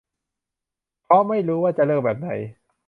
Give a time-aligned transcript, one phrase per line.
[1.03, 2.29] เพราะไม่รู้ว่าจะเลือกแบบไหน